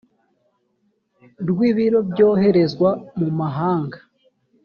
[1.49, 3.97] rw ibiro byoherezwa mu mahanga